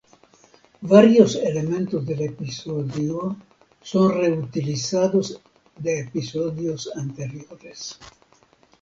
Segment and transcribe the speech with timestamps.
[0.81, 3.35] Varios elementos del episodio
[3.83, 5.39] son reutilizados
[5.77, 7.99] de episodios anteriores.